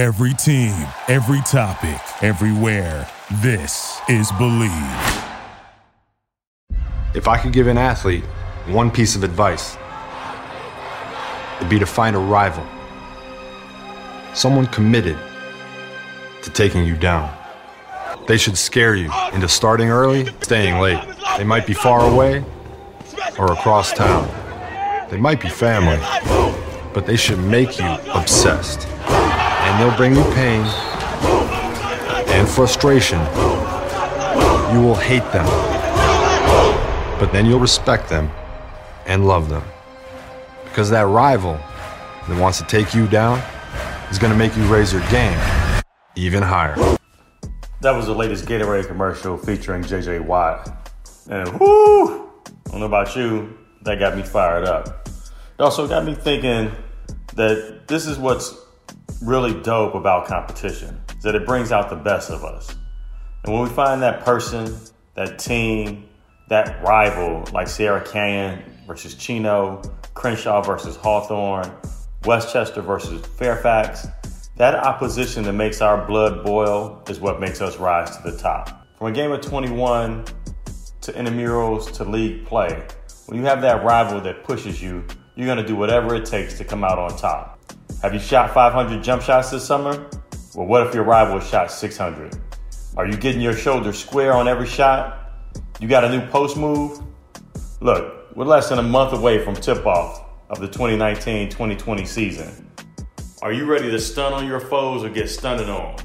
Every 0.00 0.32
team, 0.32 0.72
every 1.08 1.42
topic, 1.42 2.00
everywhere. 2.22 3.06
This 3.42 4.00
is 4.08 4.32
Bleav. 4.32 5.28
If 7.14 7.28
I 7.28 7.36
could 7.36 7.52
give 7.52 7.66
an 7.66 7.76
athlete 7.76 8.24
one 8.66 8.90
piece 8.90 9.14
of 9.14 9.24
advice, 9.24 9.76
it'd 11.58 11.68
be 11.68 11.78
to 11.78 11.84
find 11.84 12.16
a 12.16 12.18
rival. 12.18 12.64
Someone 14.32 14.64
committed 14.68 15.18
to 16.44 16.50
taking 16.50 16.86
you 16.86 16.96
down. 16.96 17.30
They 18.26 18.38
should 18.38 18.56
scare 18.56 18.94
you 18.94 19.12
into 19.34 19.48
starting 19.48 19.90
early, 19.90 20.24
staying 20.40 20.80
late. 20.80 21.04
They 21.36 21.44
might 21.44 21.66
be 21.66 21.74
far 21.74 22.10
away 22.10 22.42
or 23.38 23.52
across 23.52 23.92
town. 23.92 24.26
They 25.10 25.18
might 25.18 25.42
be 25.42 25.50
family, 25.50 25.98
but 26.94 27.04
they 27.04 27.16
should 27.16 27.38
make 27.38 27.78
you 27.78 27.98
obsessed. 28.14 28.88
And 29.70 29.80
they'll 29.80 29.96
bring 29.96 30.16
you 30.16 30.24
pain 30.34 30.66
and 32.28 32.48
frustration. 32.48 33.20
You 34.74 34.80
will 34.80 34.96
hate 34.96 35.22
them, 35.32 35.46
but 37.20 37.30
then 37.32 37.46
you'll 37.46 37.60
respect 37.60 38.08
them 38.08 38.28
and 39.06 39.28
love 39.28 39.48
them. 39.48 39.62
Because 40.64 40.90
that 40.90 41.06
rival 41.06 41.54
that 42.28 42.40
wants 42.40 42.58
to 42.58 42.64
take 42.64 42.94
you 42.94 43.06
down 43.06 43.38
is 44.10 44.18
going 44.18 44.32
to 44.32 44.38
make 44.38 44.56
you 44.56 44.64
raise 44.64 44.92
your 44.92 45.08
game 45.08 45.38
even 46.16 46.42
higher. 46.42 46.74
That 47.80 47.92
was 47.92 48.06
the 48.06 48.14
latest 48.14 48.46
Gatorade 48.46 48.88
commercial 48.88 49.36
featuring 49.36 49.82
JJ 49.82 50.24
Watt. 50.24 50.68
And 51.30 51.48
whoo! 51.60 52.28
I 52.46 52.70
don't 52.72 52.80
know 52.80 52.86
about 52.86 53.14
you, 53.14 53.56
that 53.82 54.00
got 54.00 54.16
me 54.16 54.24
fired 54.24 54.64
up. 54.64 55.08
It 55.08 55.62
also 55.62 55.86
got 55.86 56.04
me 56.04 56.14
thinking 56.14 56.72
that 57.34 57.86
this 57.86 58.06
is 58.06 58.18
what's 58.18 58.56
really 59.22 59.60
dope 59.62 59.94
about 59.94 60.26
competition, 60.26 61.00
is 61.16 61.22
that 61.22 61.34
it 61.34 61.46
brings 61.46 61.72
out 61.72 61.90
the 61.90 61.96
best 61.96 62.30
of 62.30 62.44
us. 62.44 62.76
And 63.44 63.52
when 63.52 63.62
we 63.62 63.68
find 63.70 64.02
that 64.02 64.24
person, 64.24 64.74
that 65.14 65.38
team, 65.38 66.08
that 66.48 66.82
rival, 66.82 67.44
like 67.52 67.68
Sierra 67.68 68.04
Canyon 68.04 68.62
versus 68.86 69.14
Chino, 69.14 69.82
Crenshaw 70.14 70.62
versus 70.62 70.96
Hawthorne, 70.96 71.70
Westchester 72.24 72.82
versus 72.82 73.24
Fairfax, 73.26 74.06
that 74.56 74.74
opposition 74.74 75.44
that 75.44 75.52
makes 75.52 75.80
our 75.80 76.06
blood 76.06 76.44
boil 76.44 77.02
is 77.08 77.20
what 77.20 77.40
makes 77.40 77.60
us 77.60 77.78
rise 77.78 78.16
to 78.16 78.30
the 78.30 78.36
top. 78.36 78.86
From 78.98 79.06
a 79.06 79.12
game 79.12 79.32
of 79.32 79.40
21 79.40 80.24
to 81.02 81.12
intramurals 81.12 81.92
to 81.94 82.04
league 82.04 82.44
play, 82.44 82.86
when 83.26 83.38
you 83.38 83.46
have 83.46 83.62
that 83.62 83.84
rival 83.84 84.20
that 84.20 84.44
pushes 84.44 84.82
you, 84.82 85.04
you're 85.34 85.46
going 85.46 85.56
to 85.56 85.66
do 85.66 85.76
whatever 85.76 86.14
it 86.14 86.26
takes 86.26 86.58
to 86.58 86.64
come 86.64 86.84
out 86.84 86.98
on 86.98 87.16
top. 87.16 87.59
Have 88.02 88.14
you 88.14 88.18
shot 88.18 88.54
500 88.54 89.02
jump 89.04 89.20
shots 89.20 89.50
this 89.50 89.62
summer? 89.62 90.08
Well, 90.54 90.66
what 90.66 90.86
if 90.86 90.94
your 90.94 91.04
rival 91.04 91.38
shot 91.38 91.70
600? 91.70 92.34
Are 92.96 93.06
you 93.06 93.14
getting 93.14 93.42
your 93.42 93.52
shoulder 93.52 93.92
square 93.92 94.32
on 94.32 94.48
every 94.48 94.66
shot? 94.66 95.34
You 95.80 95.86
got 95.86 96.04
a 96.04 96.08
new 96.08 96.26
post 96.28 96.56
move? 96.56 96.98
Look, 97.82 98.34
we're 98.34 98.46
less 98.46 98.70
than 98.70 98.78
a 98.78 98.82
month 98.82 99.12
away 99.12 99.44
from 99.44 99.54
tip 99.54 99.84
off 99.84 100.24
of 100.48 100.60
the 100.60 100.66
2019 100.66 101.50
2020 101.50 102.06
season. 102.06 102.70
Are 103.42 103.52
you 103.52 103.66
ready 103.66 103.90
to 103.90 103.98
stun 103.98 104.32
on 104.32 104.46
your 104.46 104.60
foes 104.60 105.04
or 105.04 105.10
get 105.10 105.28
stunned 105.28 105.68
on? 105.68 105.96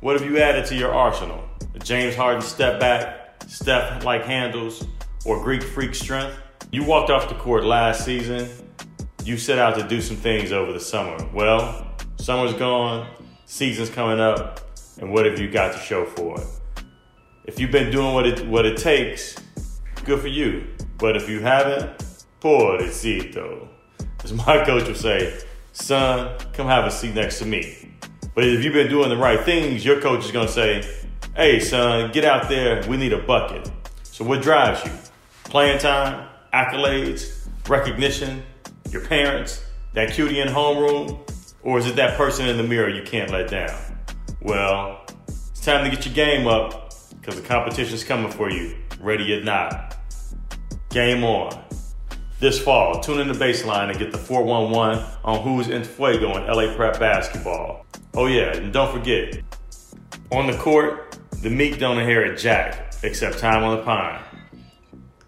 What 0.00 0.18
have 0.18 0.24
you 0.24 0.38
added 0.38 0.64
to 0.66 0.74
your 0.74 0.94
arsenal? 0.94 1.44
A 1.74 1.80
James 1.80 2.16
Harden 2.16 2.40
step 2.40 2.80
back, 2.80 3.42
step 3.46 4.04
like 4.04 4.24
handles, 4.24 4.86
or 5.26 5.42
Greek 5.44 5.62
freak 5.62 5.94
strength? 5.94 6.38
You 6.72 6.82
walked 6.82 7.10
off 7.10 7.28
the 7.28 7.34
court 7.34 7.64
last 7.64 8.06
season. 8.06 8.48
You 9.30 9.38
set 9.38 9.60
out 9.60 9.76
to 9.76 9.86
do 9.86 10.00
some 10.00 10.16
things 10.16 10.50
over 10.50 10.72
the 10.72 10.80
summer. 10.80 11.16
Well, 11.32 11.86
summer's 12.16 12.52
gone, 12.52 13.06
season's 13.46 13.88
coming 13.88 14.18
up, 14.18 14.58
and 15.00 15.12
what 15.12 15.24
have 15.24 15.38
you 15.38 15.48
got 15.48 15.72
to 15.72 15.78
show 15.78 16.04
for 16.04 16.40
it? 16.40 16.46
If 17.44 17.60
you've 17.60 17.70
been 17.70 17.92
doing 17.92 18.12
what 18.12 18.26
it 18.26 18.44
what 18.48 18.66
it 18.66 18.76
takes, 18.76 19.36
good 20.04 20.18
for 20.18 20.26
you. 20.26 20.66
But 20.98 21.16
if 21.16 21.28
you 21.28 21.38
haven't, 21.38 21.96
pobrecito. 22.40 23.68
As 24.24 24.32
my 24.32 24.64
coach 24.66 24.88
would 24.88 24.96
say, 24.96 25.40
son, 25.70 26.36
come 26.52 26.66
have 26.66 26.86
a 26.86 26.90
seat 26.90 27.14
next 27.14 27.38
to 27.38 27.46
me. 27.46 27.92
But 28.34 28.42
if 28.42 28.64
you've 28.64 28.74
been 28.74 28.90
doing 28.90 29.10
the 29.10 29.16
right 29.16 29.44
things, 29.44 29.84
your 29.84 30.00
coach 30.00 30.24
is 30.24 30.32
to 30.32 30.48
say, 30.48 31.04
hey, 31.36 31.60
son, 31.60 32.10
get 32.10 32.24
out 32.24 32.48
there. 32.48 32.84
We 32.88 32.96
need 32.96 33.12
a 33.12 33.22
bucket. 33.22 33.70
So, 34.02 34.24
what 34.24 34.42
drives 34.42 34.84
you? 34.84 34.90
Playing 35.44 35.78
time, 35.78 36.26
accolades, 36.52 37.46
recognition, 37.68 38.42
your 38.92 39.04
parents, 39.06 39.62
that 39.94 40.12
cutie 40.12 40.40
in 40.40 40.48
homeroom, 40.48 41.18
or 41.62 41.78
is 41.78 41.86
it 41.86 41.96
that 41.96 42.16
person 42.16 42.48
in 42.48 42.56
the 42.56 42.62
mirror 42.62 42.88
you 42.88 43.02
can't 43.02 43.30
let 43.30 43.50
down? 43.50 43.78
Well, 44.40 45.04
it's 45.28 45.60
time 45.60 45.84
to 45.84 45.94
get 45.94 46.06
your 46.06 46.14
game 46.14 46.46
up 46.46 46.94
because 47.20 47.36
the 47.36 47.46
competition's 47.46 48.04
coming 48.04 48.30
for 48.30 48.50
you, 48.50 48.76
ready 49.00 49.34
or 49.34 49.44
not. 49.44 49.96
Game 50.90 51.22
on. 51.22 51.62
This 52.40 52.58
fall, 52.58 53.00
tune 53.00 53.20
in 53.20 53.28
the 53.28 53.34
baseline 53.34 53.90
and 53.90 53.98
get 53.98 54.12
the 54.12 54.18
411 54.18 55.04
on 55.24 55.42
who's 55.42 55.68
in 55.68 55.84
fuego 55.84 56.36
in 56.38 56.46
LA 56.46 56.74
Prep 56.74 56.98
basketball. 56.98 57.84
Oh, 58.14 58.26
yeah, 58.26 58.56
and 58.56 58.72
don't 58.72 58.90
forget, 58.90 59.42
on 60.32 60.46
the 60.46 60.56
court, 60.56 61.18
the 61.42 61.50
meek 61.50 61.78
don't 61.78 61.98
inherit 61.98 62.38
jack, 62.38 62.94
except 63.02 63.38
time 63.38 63.62
on 63.62 63.76
the 63.76 63.82
pine. 63.82 64.20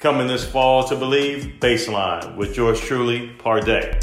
Coming 0.03 0.27
this 0.27 0.45
fall 0.45 0.83
to 0.89 0.97
Bleav, 0.97 1.61
baseline 1.61 2.35
with 2.35 2.57
yours 2.57 2.81
truly, 2.81 3.29
Parday. 3.39 4.01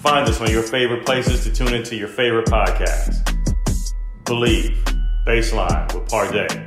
Find 0.00 0.28
us 0.28 0.42
on 0.42 0.50
your 0.50 0.62
favorite 0.62 1.06
places 1.06 1.42
to 1.44 1.50
tune 1.50 1.72
into 1.72 1.96
your 1.96 2.08
favorite 2.08 2.48
podcast. 2.48 3.24
Bleav, 4.24 4.76
baseline 5.26 5.94
with 5.94 6.06
Parday. 6.10 6.66